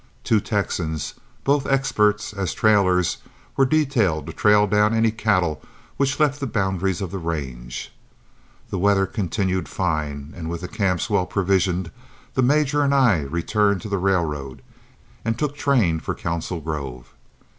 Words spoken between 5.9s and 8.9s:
which left the boundaries of the range. The